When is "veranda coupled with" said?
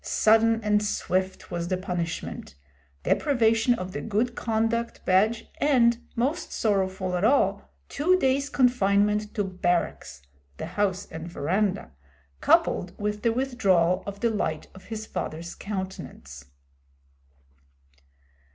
11.27-13.21